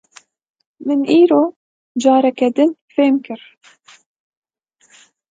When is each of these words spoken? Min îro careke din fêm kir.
Min 0.85 1.01
îro 1.21 1.41
careke 2.01 2.47
din 2.55 2.71
fêm 2.93 3.15
kir. 3.25 3.41